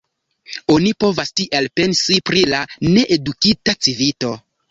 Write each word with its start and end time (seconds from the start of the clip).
Oni 0.75 0.93
povas 1.03 1.31
tiel 1.41 1.67
pensi 1.81 2.17
pri 2.29 2.43
la 2.55 2.63
needukita 2.97 3.79
civito. 3.89 4.35